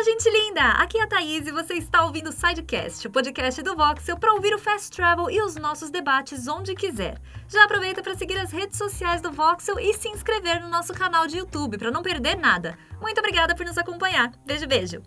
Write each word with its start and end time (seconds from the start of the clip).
Fala, 0.00 0.12
gente 0.12 0.30
linda! 0.30 0.62
Aqui 0.62 0.96
é 0.96 1.02
a 1.02 1.06
Thaís 1.06 1.46
e 1.46 1.52
você 1.52 1.74
está 1.74 2.06
ouvindo 2.06 2.30
o 2.30 2.32
Sidecast, 2.32 3.06
o 3.06 3.10
podcast 3.10 3.62
do 3.62 3.76
Voxel 3.76 4.16
para 4.16 4.32
ouvir 4.32 4.54
o 4.54 4.58
Fast 4.58 4.96
Travel 4.96 5.30
e 5.30 5.42
os 5.42 5.56
nossos 5.56 5.90
debates 5.90 6.48
onde 6.48 6.74
quiser. 6.74 7.20
Já 7.46 7.64
aproveita 7.64 8.02
para 8.02 8.14
seguir 8.14 8.38
as 8.38 8.50
redes 8.50 8.78
sociais 8.78 9.20
do 9.20 9.30
Voxel 9.30 9.78
e 9.78 9.92
se 9.92 10.08
inscrever 10.08 10.62
no 10.62 10.70
nosso 10.70 10.94
canal 10.94 11.26
de 11.26 11.36
YouTube 11.36 11.76
para 11.76 11.90
não 11.90 12.02
perder 12.02 12.34
nada. 12.38 12.78
Muito 12.98 13.18
obrigada 13.18 13.54
por 13.54 13.66
nos 13.66 13.76
acompanhar. 13.76 14.32
Beijo, 14.46 14.66
beijo! 14.66 15.02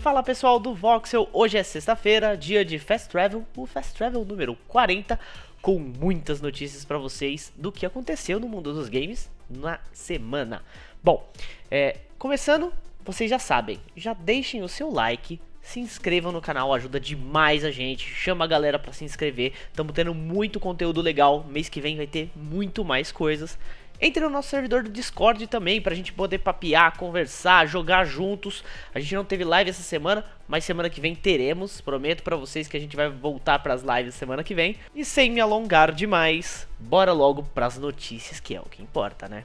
Fala 0.00 0.22
pessoal 0.22 0.58
do 0.58 0.74
Voxel, 0.74 1.28
hoje 1.30 1.58
é 1.58 1.62
sexta-feira, 1.62 2.34
dia 2.34 2.64
de 2.64 2.78
Fast 2.78 3.10
Travel, 3.10 3.44
o 3.54 3.66
Fast 3.66 3.92
Travel 3.92 4.24
número 4.24 4.56
40, 4.66 5.20
com 5.60 5.78
muitas 5.78 6.40
notícias 6.40 6.84
para 6.84 6.98
vocês 6.98 7.52
do 7.56 7.70
que 7.70 7.84
aconteceu 7.84 8.40
no 8.40 8.48
mundo 8.48 8.72
dos 8.72 8.88
games 8.88 9.30
na 9.48 9.78
semana. 9.92 10.62
Bom, 11.02 11.30
é, 11.70 11.98
começando, 12.18 12.72
vocês 13.04 13.28
já 13.28 13.38
sabem, 13.38 13.78
já 13.96 14.14
deixem 14.14 14.62
o 14.62 14.68
seu 14.68 14.90
like, 14.90 15.40
se 15.60 15.80
inscrevam 15.80 16.32
no 16.32 16.40
canal, 16.40 16.72
ajuda 16.72 16.98
demais 16.98 17.64
a 17.64 17.70
gente, 17.70 18.06
chama 18.06 18.44
a 18.44 18.48
galera 18.48 18.78
para 18.78 18.92
se 18.92 19.04
inscrever, 19.04 19.52
estamos 19.68 19.92
tendo 19.92 20.14
muito 20.14 20.58
conteúdo 20.58 21.00
legal, 21.00 21.44
mês 21.48 21.68
que 21.68 21.80
vem 21.80 21.96
vai 21.96 22.06
ter 22.06 22.30
muito 22.34 22.84
mais 22.84 23.12
coisas. 23.12 23.58
Entre 24.02 24.22
no 24.24 24.30
nosso 24.30 24.48
servidor 24.48 24.82
do 24.82 24.88
Discord 24.88 25.46
também, 25.46 25.80
pra 25.80 25.94
gente 25.94 26.10
poder 26.12 26.38
papear, 26.38 26.96
conversar, 26.96 27.66
jogar 27.66 28.06
juntos. 28.06 28.64
A 28.94 28.98
gente 28.98 29.14
não 29.14 29.24
teve 29.24 29.44
live 29.44 29.68
essa 29.68 29.82
semana, 29.82 30.24
mas 30.48 30.64
semana 30.64 30.88
que 30.88 31.02
vem 31.02 31.14
teremos. 31.14 31.82
Prometo 31.82 32.22
pra 32.22 32.34
vocês 32.34 32.66
que 32.66 32.76
a 32.78 32.80
gente 32.80 32.96
vai 32.96 33.10
voltar 33.10 33.58
pras 33.58 33.82
lives 33.82 34.14
semana 34.14 34.42
que 34.42 34.54
vem. 34.54 34.76
E 34.94 35.04
sem 35.04 35.30
me 35.30 35.38
alongar 35.38 35.92
demais, 35.92 36.66
bora 36.78 37.12
logo 37.12 37.42
pras 37.42 37.76
notícias, 37.76 38.40
que 38.40 38.54
é 38.54 38.60
o 38.60 38.64
que 38.64 38.82
importa, 38.82 39.28
né? 39.28 39.44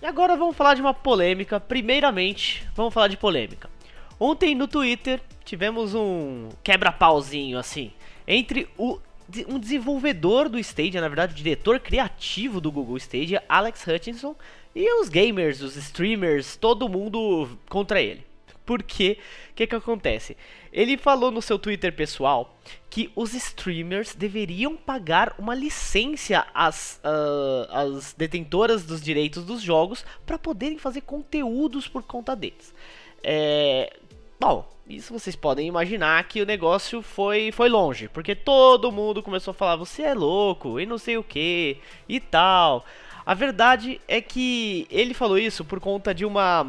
E 0.00 0.06
agora 0.06 0.36
vamos 0.36 0.56
falar 0.56 0.74
de 0.74 0.80
uma 0.80 0.94
polêmica. 0.94 1.60
Primeiramente, 1.60 2.66
vamos 2.74 2.94
falar 2.94 3.08
de 3.08 3.16
polêmica. 3.18 3.68
Ontem 4.18 4.54
no 4.54 4.66
Twitter 4.66 5.20
tivemos 5.44 5.94
um 5.94 6.48
quebra-pauzinho 6.64 7.58
assim 7.58 7.92
entre 8.26 8.68
o 8.76 8.98
um 9.48 9.58
desenvolvedor 9.58 10.48
do 10.48 10.58
Stadia, 10.58 11.00
na 11.00 11.08
verdade, 11.08 11.32
o 11.32 11.36
diretor 11.36 11.80
criativo 11.80 12.60
do 12.60 12.70
Google 12.70 12.96
Stadia, 12.96 13.42
Alex 13.48 13.86
Hutchinson, 13.86 14.34
e 14.74 15.00
os 15.00 15.08
gamers, 15.08 15.62
os 15.62 15.76
streamers, 15.76 16.56
todo 16.56 16.88
mundo 16.88 17.48
contra 17.68 18.00
ele. 18.00 18.24
Porque 18.64 19.18
o 19.50 19.54
que, 19.54 19.66
que 19.66 19.74
acontece? 19.74 20.36
Ele 20.72 20.96
falou 20.96 21.30
no 21.30 21.40
seu 21.40 21.58
Twitter 21.58 21.92
pessoal 21.94 22.58
que 22.90 23.10
os 23.14 23.32
streamers 23.32 24.14
deveriam 24.14 24.76
pagar 24.76 25.34
uma 25.38 25.54
licença 25.54 26.46
às, 26.52 27.00
uh, 27.04 27.72
às 27.72 28.12
detentoras 28.12 28.84
dos 28.84 29.00
direitos 29.00 29.44
dos 29.44 29.62
jogos 29.62 30.04
para 30.26 30.38
poderem 30.38 30.78
fazer 30.78 31.02
conteúdos 31.02 31.86
por 31.86 32.02
conta 32.02 32.34
deles. 32.34 32.74
É, 33.22 33.92
Bom, 34.38 34.68
isso 34.88 35.12
vocês 35.12 35.34
podem 35.34 35.66
imaginar 35.66 36.22
que 36.28 36.40
o 36.40 36.46
negócio 36.46 37.02
foi, 37.02 37.50
foi 37.50 37.68
longe, 37.68 38.08
porque 38.08 38.36
todo 38.36 38.92
mundo 38.92 39.22
começou 39.22 39.50
a 39.50 39.54
falar: 39.54 39.76
você 39.76 40.02
é 40.02 40.14
louco 40.14 40.78
e 40.78 40.86
não 40.86 40.96
sei 40.96 41.16
o 41.16 41.24
que 41.24 41.78
e 42.08 42.20
tal. 42.20 42.84
A 43.24 43.34
verdade 43.34 44.00
é 44.06 44.20
que 44.20 44.86
ele 44.88 45.12
falou 45.12 45.36
isso 45.36 45.64
por 45.64 45.80
conta 45.80 46.14
de 46.14 46.24
uma 46.24 46.68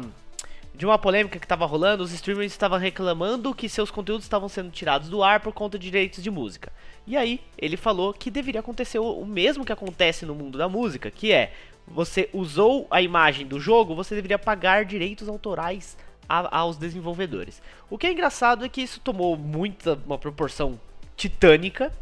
de 0.74 0.86
uma 0.86 0.96
polêmica 0.96 1.40
que 1.40 1.44
estava 1.44 1.66
rolando, 1.66 2.04
os 2.04 2.12
streamers 2.12 2.52
estavam 2.52 2.78
reclamando 2.78 3.52
que 3.52 3.68
seus 3.68 3.90
conteúdos 3.90 4.24
estavam 4.24 4.48
sendo 4.48 4.70
tirados 4.70 5.08
do 5.08 5.24
ar 5.24 5.40
por 5.40 5.52
conta 5.52 5.76
de 5.76 5.90
direitos 5.90 6.22
de 6.22 6.30
música. 6.30 6.72
E 7.04 7.16
aí, 7.16 7.40
ele 7.58 7.76
falou 7.76 8.14
que 8.14 8.30
deveria 8.30 8.60
acontecer 8.60 9.00
o 9.00 9.24
mesmo 9.24 9.64
que 9.64 9.72
acontece 9.72 10.24
no 10.24 10.36
mundo 10.36 10.56
da 10.56 10.68
música, 10.68 11.10
que 11.10 11.32
é 11.32 11.52
você 11.84 12.28
usou 12.32 12.86
a 12.92 13.02
imagem 13.02 13.44
do 13.44 13.58
jogo, 13.58 13.94
você 13.96 14.14
deveria 14.14 14.38
pagar 14.38 14.84
direitos 14.84 15.28
autorais 15.28 15.96
a, 16.28 16.58
aos 16.58 16.76
desenvolvedores. 16.76 17.62
O 17.88 17.96
que 17.96 18.06
é 18.06 18.12
engraçado 18.12 18.64
é 18.64 18.68
que 18.68 18.82
isso 18.82 19.00
tomou 19.00 19.36
muita 19.36 19.98
uma 20.06 20.18
proporção 20.18 20.78
titânica, 21.16 21.92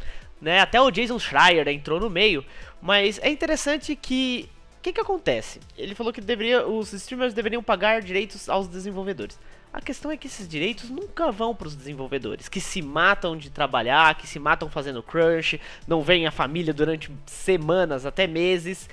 né? 0.41 0.59
Até 0.59 0.79
o 0.79 0.91
Jason 0.91 1.17
Schreier 1.17 1.67
entrou 1.67 1.99
no 1.99 2.09
meio, 2.09 2.45
mas 2.81 3.19
é 3.19 3.29
interessante 3.29 3.95
que 3.95 4.49
o 4.77 4.81
que, 4.87 4.93
que 4.93 5.01
acontece? 5.01 5.59
Ele 5.77 5.95
falou 5.95 6.13
que 6.13 6.21
deveria, 6.21 6.65
os 6.65 6.93
streamers 6.93 7.33
deveriam 7.33 7.61
pagar 7.61 8.01
direitos 8.01 8.47
aos 8.47 8.67
desenvolvedores. 8.67 9.37
A 9.73 9.81
questão 9.81 10.09
é 10.09 10.17
que 10.17 10.27
esses 10.27 10.47
direitos 10.47 10.89
nunca 10.89 11.29
vão 11.31 11.53
para 11.53 11.67
os 11.67 11.75
desenvolvedores, 11.75 12.47
que 12.47 12.61
se 12.61 12.81
matam 12.81 13.35
de 13.35 13.49
trabalhar, 13.49 14.15
que 14.15 14.25
se 14.25 14.39
matam 14.39 14.69
fazendo 14.69 15.03
crunch, 15.03 15.59
não 15.85 16.01
vem 16.01 16.25
a 16.25 16.31
família 16.31 16.73
durante 16.73 17.11
semanas, 17.25 18.05
até 18.05 18.27
meses. 18.27 18.89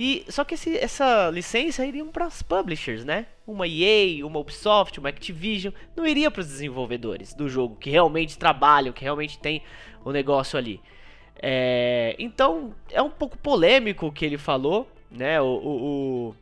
E 0.00 0.24
só 0.28 0.44
que 0.44 0.54
esse, 0.54 0.78
essa 0.78 1.28
licença 1.28 1.84
iria 1.84 2.04
para 2.04 2.28
os 2.28 2.40
publishers, 2.40 3.04
né? 3.04 3.26
Uma 3.44 3.66
EA, 3.66 4.24
uma 4.24 4.38
Ubisoft, 4.38 5.00
uma 5.00 5.08
Activision, 5.08 5.74
não 5.96 6.06
iria 6.06 6.30
para 6.30 6.40
os 6.40 6.46
desenvolvedores 6.46 7.34
do 7.34 7.48
jogo 7.48 7.74
que 7.74 7.90
realmente 7.90 8.38
trabalham, 8.38 8.92
que 8.92 9.02
realmente 9.02 9.40
tem 9.40 9.60
o 10.04 10.12
negócio 10.12 10.56
ali. 10.56 10.80
É, 11.42 12.14
então 12.16 12.72
é 12.92 13.02
um 13.02 13.10
pouco 13.10 13.36
polêmico 13.38 14.06
o 14.06 14.12
que 14.12 14.24
ele 14.24 14.38
falou, 14.38 14.88
né? 15.10 15.40
O, 15.40 15.46
o, 15.46 16.28
o, 16.28 16.36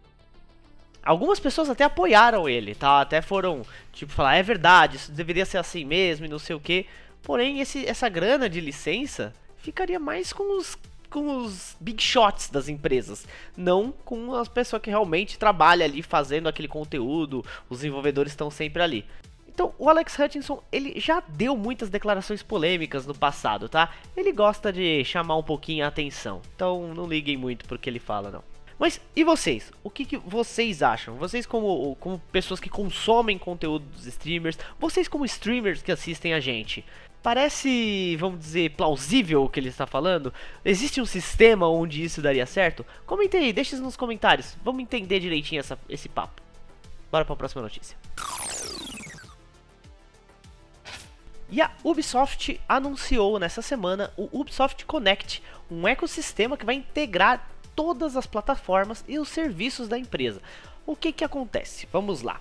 Algumas 1.03 1.41
pessoas 1.41 1.71
até 1.71 1.85
apoiaram 1.85 2.47
ele, 2.47 2.75
tá? 2.75 3.01
Até 3.01 3.23
foram 3.23 3.63
tipo 3.91 4.13
falar 4.13 4.37
é 4.37 4.43
verdade, 4.43 4.97
isso 4.97 5.13
deveria 5.13 5.47
ser 5.47 5.57
assim 5.57 5.83
mesmo 5.83 6.27
e 6.27 6.29
não 6.29 6.39
sei 6.39 6.55
o 6.55 6.61
que. 6.61 6.85
Porém 7.23 7.61
esse, 7.61 7.87
essa 7.87 8.07
grana 8.11 8.51
de 8.51 8.61
licença 8.61 9.33
ficaria 9.57 9.99
mais 9.99 10.31
com 10.31 10.59
os 10.59 10.77
com 11.11 11.39
os 11.39 11.77
big 11.81 12.03
shots 12.03 12.49
das 12.51 12.69
empresas, 12.69 13.27
não 13.57 13.93
com 14.05 14.35
as 14.35 14.49
pessoas 14.49 14.83
que 14.83 14.91
realmente 14.91 15.39
trabalham 15.39 15.85
ali 15.85 16.03
fazendo 16.03 16.49
aquele 16.49 16.69
conteúdo, 16.69 17.45
os 17.69 17.79
desenvolvedores 17.79 18.33
estão 18.33 18.51
sempre 18.51 18.83
ali. 18.83 19.05
Então, 19.57 19.73
o 19.79 19.89
Alex 19.89 20.19
Hutchinson, 20.19 20.63
ele 20.71 21.01
já 21.01 21.23
deu 21.27 21.57
muitas 21.57 21.89
declarações 21.89 22.43
polêmicas 22.43 23.07
no 23.07 23.15
passado, 23.15 23.71
tá? 23.71 23.91
Ele 24.15 24.31
gosta 24.31 24.71
de 24.71 25.03
chamar 25.03 25.37
um 25.37 25.43
pouquinho 25.43 25.83
a 25.83 25.89
atenção. 25.89 26.43
Então, 26.55 26.93
não 26.93 27.07
liguem 27.07 27.39
muito 27.39 27.65
pro 27.65 27.79
que 27.79 27.89
ele 27.89 27.99
fala, 27.99 28.31
não. 28.31 28.45
Mas 28.79 29.01
e 29.15 29.25
vocês? 29.25 29.73
O 29.83 29.89
que, 29.89 30.05
que, 30.05 30.19
vocês 30.19 30.83
acham? 30.83 31.15
Vocês 31.15 31.47
como, 31.47 31.97
como 31.97 32.19
pessoas 32.31 32.61
que 32.61 32.69
consomem 32.69 33.39
conteúdo 33.39 33.87
dos 33.87 34.07
streamers, 34.07 34.59
vocês 34.79 35.09
como 35.09 35.25
streamers 35.25 35.83
que 35.83 35.91
assistem 35.91 36.35
a 36.35 36.41
gente, 36.41 36.85
Parece, 37.27 38.15
vamos 38.19 38.39
dizer, 38.39 38.71
plausível 38.77 39.43
o 39.43 39.49
que 39.49 39.59
ele 39.59 39.69
está 39.69 39.85
falando? 39.85 40.33
Existe 40.65 41.01
um 41.01 41.05
sistema 41.05 41.69
onde 41.69 42.05
isso 42.05 42.23
daria 42.23 42.47
certo? 42.47 42.87
Comente 43.05 43.37
aí, 43.37 43.53
deixe 43.53 43.75
nos 43.79 43.97
comentários. 43.97 44.57
Vamos 44.63 44.81
entender 44.81 45.19
direitinho 45.19 45.59
essa, 45.59 45.77
esse 45.89 46.09
papo. 46.09 46.41
Bora 47.11 47.25
para 47.25 47.35
a 47.35 47.37
próxima 47.37 47.63
notícia. 47.63 47.97
E 51.51 51.61
a 51.61 51.73
Ubisoft 51.83 52.61
anunciou 52.69 53.41
nessa 53.41 53.61
semana 53.61 54.13
o 54.17 54.29
Ubisoft 54.31 54.87
Connect, 54.87 55.43
um 55.69 55.89
ecossistema 55.89 56.57
que 56.57 56.65
vai 56.65 56.77
integrar 56.77 57.51
todas 57.75 58.17
as 58.17 58.25
plataformas 58.29 59.05
e 59.09 59.19
os 59.19 59.29
serviços 59.29 59.89
da 59.89 59.99
empresa. 59.99 60.41
O 60.87 60.95
que 60.95 61.11
que 61.11 61.25
acontece? 61.25 61.89
Vamos 61.93 62.23
lá. 62.23 62.41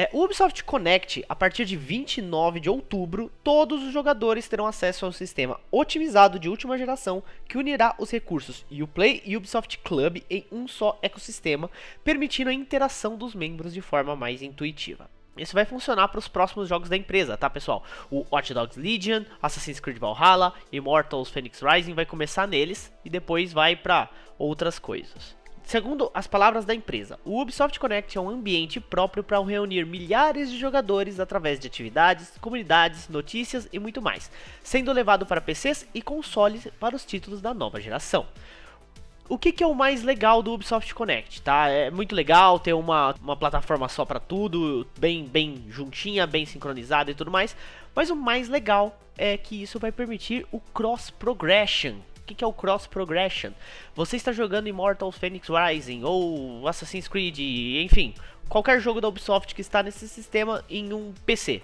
É, 0.00 0.08
o 0.12 0.22
Ubisoft 0.22 0.62
Connect, 0.62 1.24
a 1.28 1.34
partir 1.34 1.64
de 1.64 1.76
29 1.76 2.60
de 2.60 2.70
outubro, 2.70 3.32
todos 3.42 3.82
os 3.82 3.92
jogadores 3.92 4.46
terão 4.46 4.64
acesso 4.64 5.04
ao 5.04 5.10
sistema 5.10 5.58
otimizado 5.72 6.38
de 6.38 6.48
última 6.48 6.78
geração 6.78 7.20
que 7.48 7.58
unirá 7.58 7.96
os 7.98 8.08
recursos 8.08 8.64
Uplay 8.70 9.20
e 9.24 9.36
Ubisoft 9.36 9.76
Club 9.78 10.18
em 10.30 10.46
um 10.52 10.68
só 10.68 10.96
ecossistema, 11.02 11.68
permitindo 12.04 12.48
a 12.48 12.54
interação 12.54 13.16
dos 13.16 13.34
membros 13.34 13.74
de 13.74 13.80
forma 13.80 14.14
mais 14.14 14.40
intuitiva. 14.40 15.10
Isso 15.36 15.54
vai 15.54 15.64
funcionar 15.64 16.06
para 16.06 16.20
os 16.20 16.28
próximos 16.28 16.68
jogos 16.68 16.88
da 16.88 16.96
empresa, 16.96 17.36
tá 17.36 17.50
pessoal? 17.50 17.82
O 18.08 18.24
Watch 18.30 18.54
Dogs 18.54 18.78
Legion, 18.78 19.24
Assassin's 19.42 19.80
Creed 19.80 19.98
Valhalla, 19.98 20.54
Immortals 20.70 21.28
Phoenix 21.28 21.60
Rising 21.60 21.94
vai 21.94 22.06
começar 22.06 22.46
neles 22.46 22.92
e 23.04 23.10
depois 23.10 23.52
vai 23.52 23.74
para 23.74 24.08
outras 24.38 24.78
coisas. 24.78 25.36
Segundo 25.68 26.10
as 26.14 26.26
palavras 26.26 26.64
da 26.64 26.74
empresa, 26.74 27.20
o 27.26 27.38
Ubisoft 27.38 27.78
Connect 27.78 28.16
é 28.16 28.20
um 28.22 28.30
ambiente 28.30 28.80
próprio 28.80 29.22
para 29.22 29.38
reunir 29.44 29.84
milhares 29.84 30.50
de 30.50 30.58
jogadores 30.58 31.20
através 31.20 31.60
de 31.60 31.66
atividades, 31.66 32.32
comunidades, 32.40 33.06
notícias 33.10 33.68
e 33.70 33.78
muito 33.78 34.00
mais, 34.00 34.30
sendo 34.62 34.90
levado 34.90 35.26
para 35.26 35.42
PCs 35.42 35.86
e 35.92 36.00
consoles 36.00 36.68
para 36.80 36.96
os 36.96 37.04
títulos 37.04 37.42
da 37.42 37.52
nova 37.52 37.78
geração. 37.82 38.24
O 39.28 39.36
que, 39.36 39.52
que, 39.52 39.62
é 39.62 39.66
o 39.66 39.74
mais 39.74 40.02
legal 40.02 40.42
do 40.42 40.54
Ubisoft 40.54 40.94
Connect, 40.94 41.42
tá? 41.42 41.68
É 41.68 41.90
muito 41.90 42.14
legal 42.14 42.58
ter 42.58 42.72
uma, 42.72 43.14
uma 43.20 43.36
plataforma 43.36 43.90
só 43.90 44.06
para 44.06 44.18
tudo, 44.18 44.86
bem, 44.98 45.26
bem 45.26 45.66
juntinha, 45.68 46.26
bem 46.26 46.46
sincronizada 46.46 47.10
e 47.10 47.14
tudo 47.14 47.30
mais. 47.30 47.54
Mas 47.94 48.08
o 48.08 48.16
mais 48.16 48.48
legal 48.48 48.98
é 49.18 49.36
que 49.36 49.60
isso 49.60 49.78
vai 49.78 49.92
permitir 49.92 50.46
o 50.50 50.60
cross 50.60 51.10
progression, 51.10 51.96
que, 52.28 52.34
que 52.34 52.44
é 52.44 52.46
o 52.46 52.52
Cross 52.52 52.86
Progression? 52.86 53.52
Você 53.94 54.16
está 54.16 54.32
jogando 54.32 54.68
Immortals 54.68 55.16
Phoenix 55.16 55.48
Rising 55.48 56.04
ou 56.04 56.68
Assassin's 56.68 57.08
Creed, 57.08 57.38
enfim, 57.38 58.14
qualquer 58.48 58.80
jogo 58.80 59.00
da 59.00 59.08
Ubisoft 59.08 59.54
que 59.54 59.60
está 59.60 59.82
nesse 59.82 60.06
sistema 60.08 60.62
em 60.68 60.92
um 60.92 61.12
PC. 61.24 61.62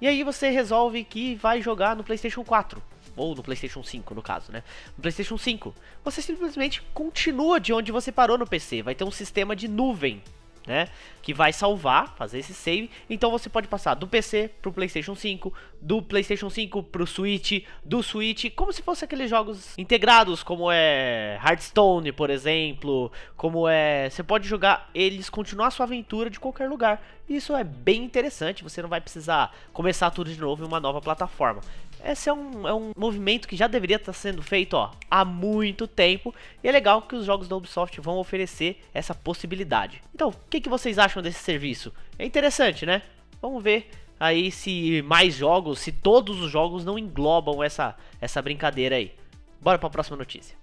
E 0.00 0.06
aí 0.06 0.22
você 0.22 0.50
resolve 0.50 1.02
que 1.02 1.34
vai 1.34 1.60
jogar 1.60 1.96
no 1.96 2.04
PlayStation 2.04 2.44
4. 2.44 2.80
ou 3.16 3.34
no 3.34 3.42
PlayStation 3.42 3.82
5 3.82 4.14
no 4.14 4.22
caso, 4.22 4.52
né? 4.52 4.62
No 4.96 5.02
PlayStation 5.02 5.36
5, 5.36 5.74
você 6.04 6.22
simplesmente 6.22 6.80
continua 6.94 7.58
de 7.58 7.72
onde 7.72 7.90
você 7.90 8.12
parou 8.12 8.38
no 8.38 8.46
PC, 8.46 8.82
vai 8.82 8.94
ter 8.94 9.02
um 9.02 9.10
sistema 9.10 9.56
de 9.56 9.66
nuvem 9.66 10.22
né? 10.66 10.88
Que 11.22 11.34
vai 11.34 11.52
salvar, 11.52 12.14
fazer 12.16 12.38
esse 12.38 12.54
save. 12.54 12.90
Então 13.08 13.30
você 13.30 13.48
pode 13.48 13.68
passar 13.68 13.94
do 13.94 14.06
PC 14.06 14.50
pro 14.60 14.72
PlayStation 14.72 15.14
5, 15.14 15.52
do 15.80 16.02
PlayStation 16.02 16.50
5 16.50 16.82
pro 16.84 17.06
Switch, 17.06 17.64
do 17.84 18.02
Switch, 18.02 18.52
como 18.54 18.72
se 18.72 18.82
fosse 18.82 19.04
aqueles 19.04 19.28
jogos 19.28 19.76
integrados, 19.78 20.42
como 20.42 20.70
é 20.70 21.38
Hearthstone, 21.44 22.12
por 22.12 22.30
exemplo, 22.30 23.12
como 23.36 23.68
é, 23.68 24.08
você 24.10 24.22
pode 24.22 24.48
jogar 24.48 24.90
eles 24.94 25.28
continuar 25.28 25.70
sua 25.70 25.84
aventura 25.84 26.30
de 26.30 26.40
qualquer 26.40 26.68
lugar. 26.68 27.02
Isso 27.28 27.54
é 27.54 27.62
bem 27.62 28.04
interessante, 28.04 28.62
você 28.62 28.80
não 28.80 28.88
vai 28.88 29.00
precisar 29.00 29.54
começar 29.72 30.10
tudo 30.10 30.32
de 30.32 30.40
novo 30.40 30.64
em 30.64 30.66
uma 30.66 30.80
nova 30.80 31.00
plataforma. 31.00 31.60
Esse 32.02 32.28
é 32.28 32.32
um, 32.32 32.66
é 32.66 32.72
um 32.72 32.92
movimento 32.96 33.48
que 33.48 33.56
já 33.56 33.66
deveria 33.66 33.96
estar 33.96 34.12
sendo 34.12 34.42
feito 34.42 34.74
ó, 34.74 34.92
há 35.10 35.24
muito 35.24 35.86
tempo. 35.86 36.34
E 36.62 36.68
é 36.68 36.72
legal 36.72 37.02
que 37.02 37.16
os 37.16 37.26
jogos 37.26 37.48
da 37.48 37.56
Ubisoft 37.56 38.00
vão 38.00 38.18
oferecer 38.18 38.82
essa 38.94 39.14
possibilidade. 39.14 40.00
Então, 40.14 40.28
o 40.28 40.34
que, 40.48 40.60
que 40.60 40.68
vocês 40.68 40.98
acham 40.98 41.22
desse 41.22 41.40
serviço? 41.40 41.92
É 42.18 42.24
interessante, 42.24 42.86
né? 42.86 43.02
Vamos 43.42 43.62
ver 43.62 43.90
aí 44.18 44.50
se 44.50 45.02
mais 45.02 45.34
jogos, 45.34 45.80
se 45.80 45.92
todos 45.92 46.40
os 46.40 46.50
jogos 46.50 46.84
não 46.84 46.98
englobam 46.98 47.62
essa, 47.62 47.96
essa 48.20 48.40
brincadeira 48.40 48.96
aí. 48.96 49.12
Bora 49.60 49.78
para 49.78 49.88
a 49.88 49.90
próxima 49.90 50.16
notícia. 50.16 50.56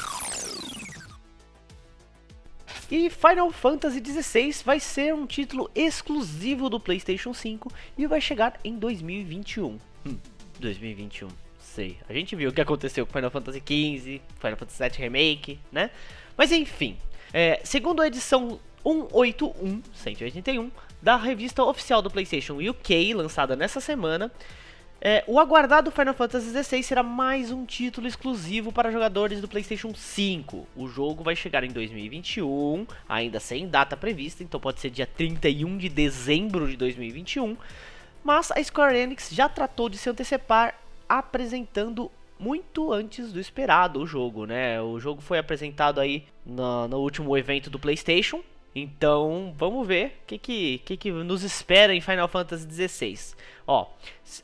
E 2.90 3.10
Final 3.10 3.52
Fantasy 3.52 4.00
XVI 4.00 4.64
vai 4.64 4.80
ser 4.80 5.14
um 5.14 5.26
título 5.26 5.70
exclusivo 5.74 6.70
do 6.70 6.80
PlayStation 6.80 7.34
5 7.34 7.72
e 7.98 8.06
vai 8.06 8.22
chegar 8.22 8.60
em 8.64 8.78
2021. 8.78 9.80
Hum. 10.06 10.18
2021. 10.60 11.28
Sei. 11.60 11.98
A 12.08 12.14
gente 12.14 12.36
viu 12.36 12.52
o 12.52 12.54
que 12.54 12.62
aconteceu 12.62 13.06
com 13.06 13.14
Final 13.14 13.32
Fantasy 13.32 13.60
XV, 13.60 14.22
Final 14.40 14.58
Fantasy 14.58 14.84
VII 14.84 14.98
Remake, 14.98 15.60
né? 15.72 15.90
Mas 16.38 16.52
enfim, 16.52 16.98
é, 17.34 17.60
segundo 17.64 18.02
a 18.02 18.08
edição 18.08 18.60
181, 18.84 19.82
181, 19.94 20.72
da 21.02 21.18
revista 21.18 21.64
oficial 21.64 22.02
do 22.02 22.12
PlayStation 22.12 22.58
UK, 22.60 23.14
lançada 23.16 23.56
nessa 23.56 23.82
semana, 23.82 24.32
é, 25.02 25.24
o 25.28 25.40
aguardado 25.40 25.92
Final 25.92 26.14
Fantasy 26.14 26.50
XVI 26.50 26.84
será 26.84 27.04
mais 27.04 27.52
um 27.52 27.66
título 27.66 28.08
exclusivo 28.08 28.72
para 28.72 28.92
jogadores 28.92 29.40
do 29.42 29.48
PlayStation 29.48 29.94
5. 29.94 30.68
O 30.76 30.88
jogo 30.88 31.24
vai 31.24 31.36
chegar 31.36 31.64
em 31.64 31.72
2021, 31.72 32.88
ainda 33.08 33.40
sem 33.40 33.68
data 33.68 33.96
prevista, 33.96 34.44
então 34.44 34.60
pode 34.60 34.80
ser 34.80 34.90
dia 34.90 35.06
31 35.06 35.78
de 35.78 35.90
dezembro 35.90 36.68
de 36.68 36.76
2021 36.76 37.58
mas 38.26 38.52
a 38.52 38.62
Square 38.62 38.98
Enix 38.98 39.30
já 39.32 39.48
tratou 39.48 39.88
de 39.88 40.00
se 40.00 40.10
antecipar 40.10 40.74
apresentando 41.08 42.12
muito 42.40 42.92
antes 42.92 43.32
do 43.32 43.40
esperado 43.40 44.02
o 44.02 44.08
jogo, 44.08 44.48
né? 44.48 44.82
O 44.82 45.00
jogo 45.00 45.22
foi 45.22 45.38
apresentado 45.38 46.02
aí 46.02 46.26
no, 46.44 46.88
no 46.88 46.98
último 46.98 47.38
evento 47.38 47.70
do 47.70 47.78
PlayStation. 47.78 48.42
Então, 48.76 49.54
vamos 49.58 49.88
ver 49.88 50.08
o 50.08 50.28
que, 50.28 50.38
que, 50.38 50.78
que, 50.80 50.98
que 50.98 51.12
nos 51.12 51.44
espera 51.44 51.96
em 51.96 52.02
Final 52.02 52.28
Fantasy 52.28 52.68
XVI. 52.68 53.36
Ó, 53.66 53.88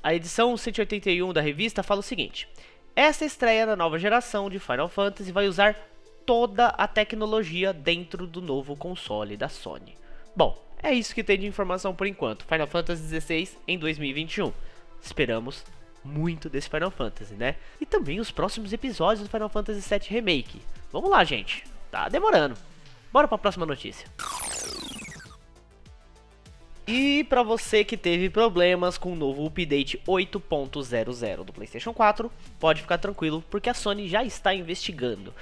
a 0.02 0.16
edição 0.16 0.56
181 0.56 1.34
da 1.34 1.42
revista 1.42 1.84
fala 1.84 2.00
o 2.00 2.04
seguinte: 2.04 2.48
essa 2.96 3.26
estreia 3.26 3.66
da 3.66 3.76
nova 3.76 4.00
geração 4.00 4.50
de 4.50 4.58
Final 4.58 4.88
Fantasy 4.88 5.34
vai 5.34 5.48
usar 5.48 5.76
toda 6.26 6.68
a 6.68 6.88
tecnologia 6.88 7.74
dentro 7.74 8.26
do 8.26 8.42
novo 8.42 8.74
console 8.74 9.36
da 9.36 9.50
Sony. 9.50 9.98
Bom, 10.34 10.58
é 10.82 10.94
isso 10.94 11.14
que 11.14 11.26
tem 11.26 11.38
de 11.38 11.46
informação 11.46 11.94
por 11.94 12.08
enquanto. 12.08 12.46
Final 12.46 12.68
Fantasy 12.68 13.04
XVI 13.20 13.50
em 13.68 13.78
2021. 13.78 14.54
Esperamos 15.02 15.66
muito 16.06 16.50
desse 16.50 16.70
Final 16.70 16.90
Fantasy, 16.90 17.34
né? 17.34 17.58
E 17.82 17.86
também 17.86 18.22
os 18.22 18.32
próximos 18.32 18.72
episódios 18.72 19.28
do 19.28 19.30
Final 19.30 19.50
Fantasy 19.50 19.82
VII 19.82 20.08
Remake. 20.08 20.62
Vamos 20.90 21.10
lá, 21.10 21.22
gente. 21.26 21.66
Tá 21.92 22.08
demorando. 22.08 22.71
Bora 23.12 23.28
para 23.28 23.36
a 23.36 23.40
próxima 23.40 23.66
notícia. 23.66 24.08
E 26.88 27.24
para 27.26 27.44
você 27.44 27.84
que 27.84 27.96
teve 27.96 28.30
problemas 28.30 28.98
com 28.98 29.14
o 29.14 29.16
novo 29.16 29.46
update 29.46 30.02
8.00 30.08 31.44
do 31.44 31.54
PlayStation 31.54 31.94
4, 31.94 32.32
pode 32.60 32.82
ficar 32.82 32.98
tranquilo, 32.98 33.44
porque 33.50 33.70
a 33.70 33.74
Sony 33.74 34.10
já 34.10 34.24
está 34.24 34.54
investigando. 34.54 35.34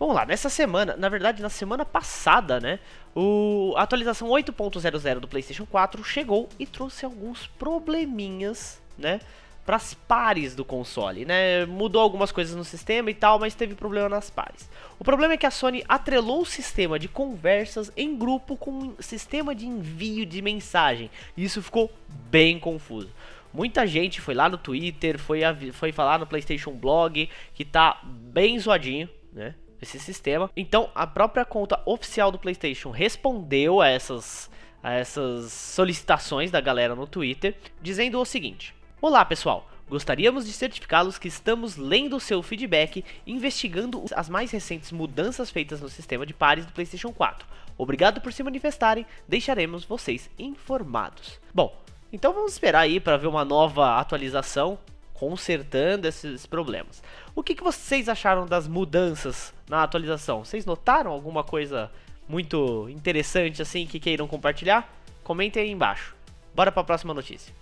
Vamos 0.00 0.14
lá, 0.14 0.24
nessa 0.24 0.48
semana, 0.48 0.96
na 0.96 1.08
verdade 1.08 1.42
na 1.42 1.48
semana 1.48 1.84
passada, 1.84 2.58
né, 2.58 2.80
o, 3.14 3.74
a 3.76 3.82
atualização 3.82 4.28
8.00 4.28 5.20
do 5.20 5.28
PlayStation 5.28 5.66
4 5.66 6.02
chegou 6.02 6.48
e 6.58 6.66
trouxe 6.66 7.04
alguns 7.04 7.46
probleminhas, 7.46 8.80
né, 8.98 9.20
para 9.66 9.76
as 9.76 9.92
pares 9.92 10.54
do 10.54 10.64
console, 10.64 11.24
né? 11.24 11.66
Mudou 11.66 12.00
algumas 12.00 12.30
coisas 12.30 12.54
no 12.54 12.64
sistema 12.64 13.10
e 13.10 13.14
tal, 13.14 13.40
mas 13.40 13.54
teve 13.54 13.74
problema 13.74 14.08
nas 14.08 14.30
pares. 14.30 14.70
O 14.96 15.02
problema 15.02 15.34
é 15.34 15.36
que 15.36 15.44
a 15.44 15.50
Sony 15.50 15.84
atrelou 15.88 16.42
o 16.42 16.46
sistema 16.46 17.00
de 17.00 17.08
conversas 17.08 17.90
em 17.96 18.16
grupo 18.16 18.56
com 18.56 18.70
um 18.70 18.94
sistema 19.00 19.54
de 19.54 19.66
envio 19.66 20.24
de 20.24 20.40
mensagem. 20.40 21.10
E 21.36 21.42
isso 21.42 21.60
ficou 21.60 21.90
bem 22.30 22.60
confuso. 22.60 23.10
Muita 23.52 23.86
gente 23.86 24.20
foi 24.20 24.34
lá 24.34 24.48
no 24.48 24.56
Twitter, 24.56 25.18
foi, 25.18 25.40
foi 25.72 25.90
falar 25.90 26.20
no 26.20 26.26
PlayStation 26.26 26.70
Blog, 26.70 27.28
que 27.52 27.64
tá 27.64 28.00
bem 28.04 28.58
zoadinho, 28.58 29.08
né? 29.32 29.54
Esse 29.82 29.98
sistema. 29.98 30.50
Então, 30.56 30.90
a 30.94 31.06
própria 31.06 31.44
conta 31.44 31.80
oficial 31.84 32.30
do 32.30 32.38
PlayStation 32.38 32.90
respondeu 32.90 33.80
a 33.80 33.88
essas, 33.88 34.50
a 34.82 34.92
essas 34.92 35.52
solicitações 35.52 36.50
da 36.50 36.60
galera 36.60 36.94
no 36.94 37.06
Twitter, 37.06 37.56
dizendo 37.82 38.20
o 38.20 38.24
seguinte: 38.24 38.75
Olá 39.08 39.24
pessoal, 39.24 39.64
gostaríamos 39.88 40.44
de 40.44 40.52
certificá-los 40.52 41.16
que 41.16 41.28
estamos 41.28 41.76
lendo 41.76 42.18
seu 42.18 42.42
feedback 42.42 43.04
e 43.24 43.32
investigando 43.32 44.04
as 44.10 44.28
mais 44.28 44.50
recentes 44.50 44.90
mudanças 44.90 45.48
feitas 45.48 45.80
no 45.80 45.88
sistema 45.88 46.26
de 46.26 46.34
pares 46.34 46.66
do 46.66 46.72
PlayStation 46.72 47.12
4. 47.12 47.46
Obrigado 47.78 48.20
por 48.20 48.32
se 48.32 48.42
manifestarem, 48.42 49.06
deixaremos 49.28 49.84
vocês 49.84 50.28
informados. 50.36 51.38
Bom, 51.54 51.80
então 52.12 52.34
vamos 52.34 52.54
esperar 52.54 52.80
aí 52.80 52.98
para 52.98 53.16
ver 53.16 53.28
uma 53.28 53.44
nova 53.44 53.96
atualização 53.96 54.76
consertando 55.14 56.08
esses 56.08 56.44
problemas. 56.44 57.00
O 57.32 57.44
que, 57.44 57.54
que 57.54 57.62
vocês 57.62 58.08
acharam 58.08 58.44
das 58.44 58.66
mudanças 58.66 59.54
na 59.70 59.84
atualização? 59.84 60.44
Vocês 60.44 60.66
notaram 60.66 61.12
alguma 61.12 61.44
coisa 61.44 61.92
muito 62.28 62.88
interessante 62.88 63.62
assim 63.62 63.86
que 63.86 64.00
queiram 64.00 64.26
compartilhar? 64.26 64.92
Comentem 65.22 65.62
aí 65.62 65.70
embaixo. 65.70 66.16
Bora 66.52 66.72
para 66.72 66.80
a 66.80 66.84
próxima 66.84 67.14
notícia. 67.14 67.54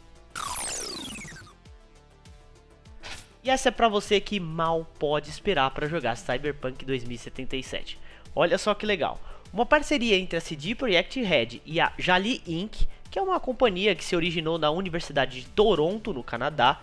E 3.44 3.50
essa 3.50 3.68
é 3.68 3.70
para 3.70 3.88
você 3.88 4.20
que 4.20 4.40
mal 4.40 4.86
pode 4.98 5.28
esperar 5.28 5.70
para 5.70 5.86
jogar 5.86 6.16
Cyberpunk 6.16 6.82
2077. 6.82 7.98
Olha 8.34 8.56
só 8.56 8.72
que 8.72 8.86
legal. 8.86 9.20
Uma 9.52 9.66
parceria 9.66 10.16
entre 10.16 10.38
a 10.38 10.40
CD 10.40 10.74
Projekt 10.74 11.20
Red 11.20 11.60
e 11.66 11.78
a 11.78 11.92
Jali 11.98 12.42
Inc., 12.46 12.88
que 13.10 13.18
é 13.18 13.22
uma 13.22 13.38
companhia 13.38 13.94
que 13.94 14.02
se 14.02 14.16
originou 14.16 14.58
na 14.58 14.70
Universidade 14.70 15.42
de 15.42 15.46
Toronto, 15.48 16.14
no 16.14 16.24
Canadá, 16.24 16.80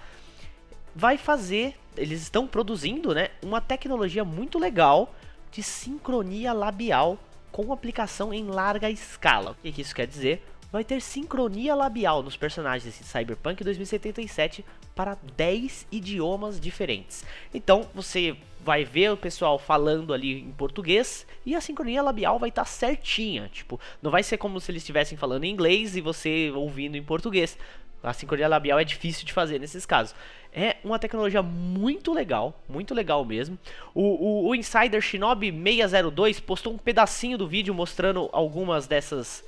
vai 0.95 1.17
fazer, 1.17 1.75
eles 1.97 2.21
estão 2.21 2.45
produzindo, 2.45 3.11
né, 3.15 3.29
uma 3.41 3.59
tecnologia 3.59 4.23
muito 4.23 4.59
legal 4.59 5.15
de 5.51 5.63
sincronia 5.63 6.53
labial 6.53 7.17
com 7.51 7.73
aplicação 7.73 8.31
em 8.31 8.45
larga 8.45 8.87
escala. 8.87 9.51
O 9.51 9.55
que 9.55 9.81
isso 9.81 9.95
quer 9.95 10.05
dizer? 10.05 10.43
vai 10.71 10.83
ter 10.85 11.01
sincronia 11.01 11.75
labial 11.75 12.23
nos 12.23 12.37
personagens 12.37 12.97
de 12.97 13.03
Cyberpunk 13.03 13.63
2077 13.63 14.63
para 14.95 15.17
10 15.35 15.87
idiomas 15.91 16.59
diferentes. 16.59 17.25
Então 17.53 17.87
você 17.93 18.35
vai 18.63 18.83
ver 18.83 19.11
o 19.11 19.17
pessoal 19.17 19.57
falando 19.57 20.13
ali 20.13 20.41
em 20.41 20.51
português 20.51 21.25
e 21.45 21.55
a 21.55 21.61
sincronia 21.61 22.01
labial 22.01 22.37
vai 22.37 22.49
estar 22.49 22.63
tá 22.63 22.67
certinha. 22.67 23.49
Tipo, 23.51 23.79
não 24.01 24.11
vai 24.11 24.23
ser 24.23 24.37
como 24.37 24.59
se 24.59 24.71
eles 24.71 24.83
estivessem 24.83 25.17
falando 25.17 25.43
em 25.43 25.51
inglês 25.51 25.95
e 25.95 26.01
você 26.01 26.51
ouvindo 26.55 26.95
em 26.95 27.03
português. 27.03 27.57
A 28.03 28.13
sincronia 28.13 28.47
labial 28.47 28.79
é 28.79 28.83
difícil 28.83 29.25
de 29.25 29.33
fazer 29.33 29.59
nesses 29.59 29.85
casos. 29.85 30.15
É 30.51 30.77
uma 30.83 30.97
tecnologia 30.97 31.41
muito 31.41 32.11
legal, 32.11 32.59
muito 32.67 32.93
legal 32.93 33.23
mesmo. 33.23 33.57
O, 33.93 34.01
o, 34.01 34.49
o 34.49 34.55
Insider 34.55 35.01
Shinobi 35.01 35.51
602 35.51 36.39
postou 36.39 36.73
um 36.73 36.77
pedacinho 36.77 37.37
do 37.37 37.47
vídeo 37.47 37.73
mostrando 37.73 38.27
algumas 38.33 38.87
dessas 38.87 39.43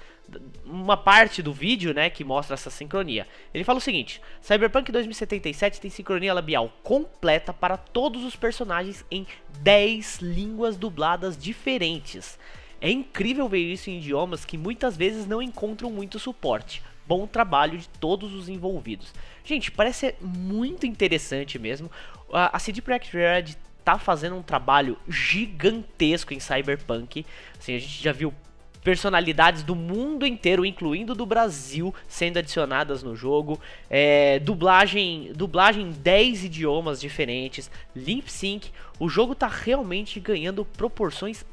uma 0.65 0.97
parte 0.97 1.41
do 1.41 1.53
vídeo, 1.53 1.93
né, 1.93 2.09
que 2.09 2.23
mostra 2.23 2.53
essa 2.53 2.69
sincronia. 2.69 3.27
Ele 3.53 3.63
fala 3.63 3.77
o 3.77 3.81
seguinte: 3.81 4.21
Cyberpunk 4.41 4.91
2077 4.91 5.81
tem 5.81 5.91
sincronia 5.91 6.33
labial 6.33 6.71
completa 6.81 7.53
para 7.53 7.77
todos 7.77 8.23
os 8.23 8.35
personagens 8.35 9.05
em 9.11 9.27
10 9.59 10.19
línguas 10.19 10.77
dubladas 10.77 11.37
diferentes. 11.37 12.39
É 12.81 12.89
incrível 12.89 13.47
ver 13.47 13.59
isso 13.59 13.89
em 13.89 13.97
idiomas 13.97 14.43
que 14.43 14.57
muitas 14.57 14.97
vezes 14.97 15.25
não 15.25 15.41
encontram 15.41 15.89
muito 15.89 16.19
suporte. 16.19 16.83
Bom 17.05 17.27
trabalho 17.27 17.77
de 17.77 17.87
todos 17.89 18.33
os 18.33 18.49
envolvidos. 18.49 19.13
Gente, 19.43 19.71
parece 19.71 20.15
muito 20.21 20.85
interessante 20.85 21.59
mesmo. 21.59 21.91
A 22.31 22.57
CD 22.59 22.81
Projekt 22.81 23.15
Red 23.15 23.55
tá 23.83 23.99
fazendo 23.99 24.35
um 24.35 24.41
trabalho 24.41 24.97
gigantesco 25.07 26.33
em 26.33 26.39
Cyberpunk. 26.39 27.25
Assim, 27.59 27.75
a 27.75 27.79
gente 27.79 28.01
já 28.01 28.11
viu 28.11 28.33
personalidades 28.83 29.63
do 29.63 29.75
mundo 29.75 30.25
inteiro, 30.25 30.65
incluindo 30.65 31.15
do 31.15 31.25
Brasil, 31.25 31.93
sendo 32.07 32.37
adicionadas 32.37 33.01
no 33.01 33.15
jogo. 33.15 33.59
É, 33.89 34.39
dublagem, 34.39 35.31
dublagem 35.33 35.87
em 35.87 35.91
10 35.91 36.45
idiomas 36.45 36.99
diferentes, 36.99 37.71
lip 37.95 38.31
sync. 38.31 38.71
O 38.99 39.07
jogo 39.07 39.33
tá 39.33 39.47
realmente 39.47 40.19
ganhando 40.19 40.65
proporções 40.65 41.45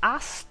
ast... 0.00 0.48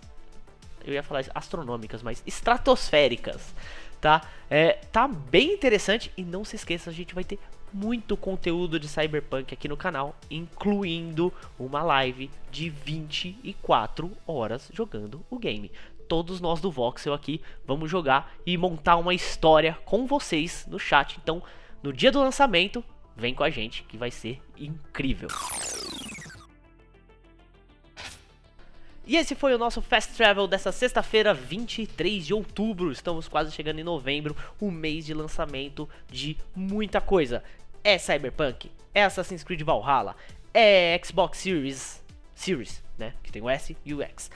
eu 0.85 0.93
ia 0.93 1.03
falar 1.03 1.25
astronômicas, 1.35 2.01
mas 2.01 2.23
estratosféricas, 2.25 3.53
tá? 4.00 4.21
É, 4.50 4.79
tá 4.91 5.07
bem 5.07 5.53
interessante 5.53 6.11
e 6.15 6.23
não 6.23 6.45
se 6.45 6.55
esqueça, 6.55 6.89
a 6.89 6.93
gente 6.93 7.13
vai 7.13 7.23
ter 7.23 7.39
muito 7.73 8.17
conteúdo 8.17 8.79
de 8.79 8.88
Cyberpunk 8.88 9.53
aqui 9.53 9.67
no 9.67 9.77
canal, 9.77 10.15
incluindo 10.29 11.33
uma 11.57 11.81
live 11.83 12.29
de 12.51 12.69
24 12.69 14.11
horas 14.27 14.69
jogando 14.73 15.23
o 15.29 15.39
game 15.39 15.71
todos 16.12 16.41
nós 16.41 16.60
do 16.60 16.70
Voxel 16.70 17.13
aqui 17.13 17.39
vamos 17.65 17.89
jogar 17.89 18.36
e 18.46 18.58
montar 18.58 18.98
uma 18.98 19.13
história 19.13 19.80
com 19.86 20.06
vocês 20.06 20.68
no 20.70 20.77
chat. 20.77 21.18
Então, 21.24 21.41
no 21.82 21.94
dia 21.94 22.12
do 22.12 22.20
lançamento, 22.20 22.84
vem 23.15 23.34
com 23.34 23.46
a 23.46 23.50
gente 23.50 23.84
que 23.84 23.96
vai 23.96 24.12
ser 24.12 24.41
incrível. 24.58 25.30
E 29.08 29.15
esse 29.15 29.36
foi 29.36 29.56
o 29.56 29.58
nosso 29.58 29.82
Fast 29.82 30.13
Travel 30.13 30.48
dessa 30.48 30.74
sexta-feira, 30.74 31.34
23 31.34 32.25
de 32.25 32.34
outubro. 32.34 32.91
Estamos 32.91 33.30
quase 33.30 33.53
chegando 33.53 33.80
em 33.80 33.84
novembro, 33.84 34.36
o 34.60 34.70
mês 34.70 35.06
de 35.06 35.13
lançamento 35.13 35.88
de 36.10 36.36
muita 36.53 37.00
coisa. 37.00 37.41
É 37.86 37.98
Cyberpunk, 37.98 38.70
é 38.94 39.06
Assassin's 39.06 39.46
Creed 39.46 39.62
Valhalla, 39.62 40.18
é 40.53 41.00
Xbox 41.01 41.38
Series, 41.38 42.03
Series, 42.36 42.84
né, 42.98 43.13
que 43.24 43.32
tem 43.32 43.41
o 43.41 43.50
S 43.50 43.77
e 43.86 43.94
o 43.94 44.01
X 44.01 44.30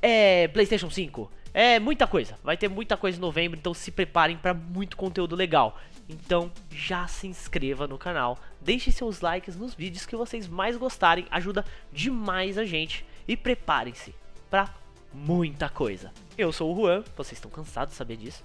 é 0.00 0.48
PlayStation 0.48 0.90
5. 0.90 1.30
É 1.52 1.78
muita 1.78 2.06
coisa. 2.06 2.38
Vai 2.42 2.56
ter 2.56 2.68
muita 2.68 2.96
coisa 2.96 3.18
em 3.18 3.20
novembro, 3.20 3.58
então 3.58 3.74
se 3.74 3.90
preparem 3.90 4.36
para 4.36 4.54
muito 4.54 4.96
conteúdo 4.96 5.34
legal. 5.34 5.78
Então 6.08 6.50
já 6.70 7.06
se 7.06 7.26
inscreva 7.26 7.86
no 7.86 7.98
canal, 7.98 8.38
deixe 8.60 8.90
seus 8.90 9.20
likes 9.20 9.56
nos 9.56 9.74
vídeos 9.74 10.06
que 10.06 10.16
vocês 10.16 10.48
mais 10.48 10.76
gostarem, 10.76 11.26
ajuda 11.30 11.64
demais 11.92 12.56
a 12.56 12.64
gente 12.64 13.04
e 13.26 13.36
preparem-se 13.36 14.14
para 14.48 14.74
muita 15.12 15.68
coisa. 15.68 16.12
Eu 16.36 16.50
sou 16.52 16.72
o 16.72 16.80
Juan, 16.80 17.04
vocês 17.16 17.36
estão 17.36 17.50
cansados 17.50 17.92
de 17.92 17.98
saber 17.98 18.16
disso. 18.16 18.42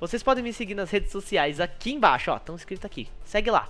Vocês 0.00 0.22
podem 0.22 0.42
me 0.42 0.52
seguir 0.52 0.74
nas 0.74 0.90
redes 0.90 1.12
sociais 1.12 1.60
aqui 1.60 1.92
embaixo, 1.92 2.30
ó, 2.30 2.36
estão 2.36 2.56
escrito 2.56 2.86
aqui. 2.86 3.08
Segue 3.24 3.50
lá. 3.50 3.68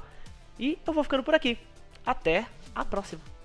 E 0.58 0.78
eu 0.86 0.92
vou 0.92 1.02
ficando 1.02 1.22
por 1.22 1.34
aqui. 1.34 1.58
Até 2.04 2.46
a 2.74 2.84
próxima. 2.84 3.37